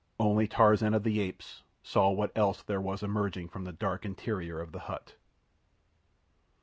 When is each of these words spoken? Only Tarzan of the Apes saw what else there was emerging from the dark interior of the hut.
Only 0.19 0.47
Tarzan 0.47 0.95
of 0.95 1.03
the 1.03 1.19
Apes 1.19 1.61
saw 1.83 2.09
what 2.09 2.31
else 2.35 2.63
there 2.63 2.81
was 2.81 3.03
emerging 3.03 3.49
from 3.49 3.65
the 3.65 3.71
dark 3.71 4.03
interior 4.03 4.59
of 4.59 4.71
the 4.71 4.79
hut. 4.79 5.13